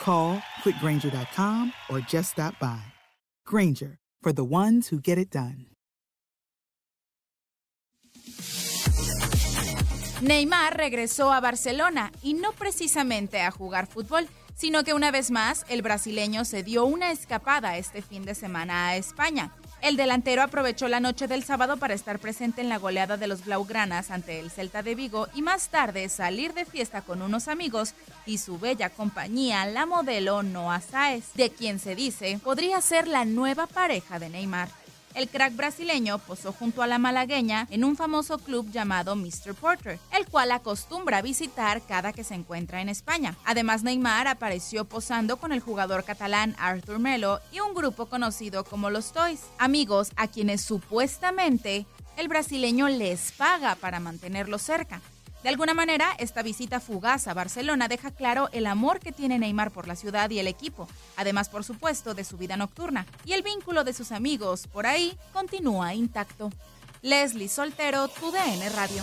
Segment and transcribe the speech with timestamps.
[0.00, 2.80] Call quickgranger.com or just stop by.
[3.46, 5.66] Granger, for the ones who get it done.
[10.20, 15.66] Neymar regresó a Barcelona y no precisamente a jugar fútbol, sino que una vez más
[15.68, 19.52] el brasileño se dio una escapada este fin de semana a España.
[19.84, 23.44] El delantero aprovechó la noche del sábado para estar presente en la goleada de los
[23.44, 27.92] Blaugranas ante el Celta de Vigo y más tarde salir de fiesta con unos amigos
[28.24, 33.26] y su bella compañía, la modelo Noah Saez, de quien se dice podría ser la
[33.26, 34.70] nueva pareja de Neymar.
[35.14, 39.54] El crack brasileño posó junto a la malagueña en un famoso club llamado Mr.
[39.54, 43.36] Porter, el cual acostumbra visitar cada que se encuentra en España.
[43.44, 48.90] Además, Neymar apareció posando con el jugador catalán Arthur Melo y un grupo conocido como
[48.90, 51.86] los Toys, amigos a quienes supuestamente
[52.16, 55.00] el brasileño les paga para mantenerlos cerca.
[55.44, 59.72] De alguna manera, esta visita fugaz a Barcelona deja claro el amor que tiene Neymar
[59.72, 60.88] por la ciudad y el equipo,
[61.18, 65.18] además por supuesto de su vida nocturna, y el vínculo de sus amigos por ahí
[65.34, 66.50] continúa intacto.
[67.02, 69.02] Leslie Soltero, TUDN Radio.